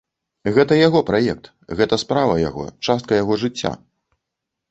[0.55, 1.49] Гэта яго праект,
[1.81, 3.71] гэта справа яго, частка яго жыцця.